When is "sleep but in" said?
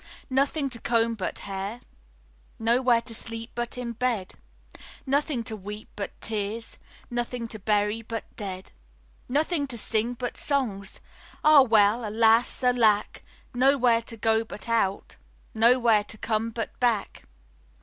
3.13-3.91